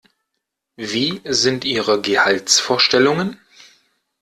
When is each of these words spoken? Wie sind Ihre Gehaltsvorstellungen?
Wie 0.77 1.21
sind 1.25 1.63
Ihre 1.63 2.01
Gehaltsvorstellungen? 2.01 3.37